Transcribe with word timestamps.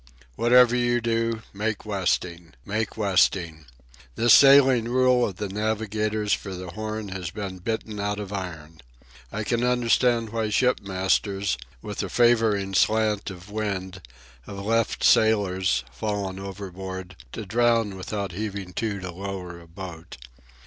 Whatever 0.35 0.75
you 0.75 0.99
do, 0.99 1.43
make 1.53 1.85
westing! 1.85 2.55
make 2.65 2.97
westing!—this 2.97 4.33
sailing 4.33 4.85
rule 4.87 5.23
of 5.27 5.35
the 5.35 5.47
navigators 5.47 6.33
for 6.33 6.55
the 6.55 6.71
Horn 6.71 7.09
has 7.09 7.29
been 7.29 7.59
bitten 7.59 7.99
out 7.99 8.19
of 8.19 8.33
iron. 8.33 8.81
I 9.31 9.43
can 9.43 9.63
understand 9.63 10.31
why 10.31 10.49
shipmasters, 10.49 11.55
with 11.83 12.01
a 12.01 12.09
favouring 12.09 12.73
slant 12.73 13.29
of 13.29 13.51
wind, 13.51 14.01
have 14.47 14.57
left 14.57 15.03
sailors, 15.03 15.83
fallen 15.91 16.39
overboard, 16.39 17.15
to 17.33 17.45
drown 17.45 17.95
without 17.95 18.31
heaving 18.31 18.73
to 18.73 18.99
to 19.01 19.11
lower 19.11 19.59
a 19.61 19.67
boat. 19.67 20.17